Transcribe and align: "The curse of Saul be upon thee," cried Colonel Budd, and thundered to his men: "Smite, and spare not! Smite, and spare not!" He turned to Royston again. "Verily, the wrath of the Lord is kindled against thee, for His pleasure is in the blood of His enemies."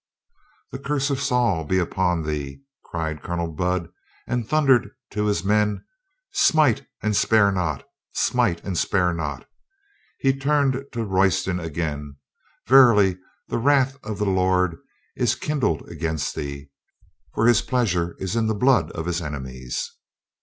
"The 0.71 0.79
curse 0.79 1.11
of 1.11 1.19
Saul 1.21 1.63
be 1.63 1.77
upon 1.77 2.23
thee," 2.23 2.63
cried 2.85 3.21
Colonel 3.21 3.51
Budd, 3.51 3.87
and 4.25 4.49
thundered 4.49 4.89
to 5.11 5.27
his 5.27 5.43
men: 5.43 5.85
"Smite, 6.31 6.87
and 7.03 7.15
spare 7.15 7.51
not! 7.51 7.85
Smite, 8.11 8.63
and 8.63 8.75
spare 8.75 9.13
not!" 9.13 9.47
He 10.17 10.33
turned 10.35 10.85
to 10.93 11.05
Royston 11.05 11.59
again. 11.59 12.15
"Verily, 12.65 13.19
the 13.47 13.59
wrath 13.59 13.99
of 14.03 14.17
the 14.17 14.25
Lord 14.25 14.75
is 15.15 15.35
kindled 15.35 15.87
against 15.87 16.33
thee, 16.33 16.71
for 17.35 17.45
His 17.45 17.61
pleasure 17.61 18.15
is 18.17 18.35
in 18.35 18.47
the 18.47 18.55
blood 18.55 18.89
of 18.93 19.05
His 19.05 19.21
enemies." 19.21 19.87